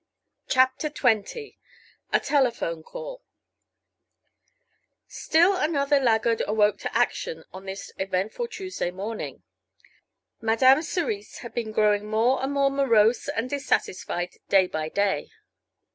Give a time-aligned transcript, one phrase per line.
[0.47, 1.57] CHAPTER XX
[2.11, 3.21] A TELEPHONE CALL
[5.07, 9.43] Still another laggard awoke to action on this eventful Tuesday morning.
[10.41, 15.29] Madame Cerise had been growing more and more morose and dissatisfied day by day.